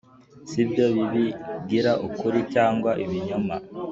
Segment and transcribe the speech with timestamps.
[0.49, 3.55] si byo bibigira ukuri cyangwa ibinyoma